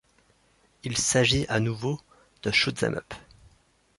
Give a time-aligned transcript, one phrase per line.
[0.83, 1.99] Il s'agit à nouveau
[2.41, 3.13] d'un shoot'em'up.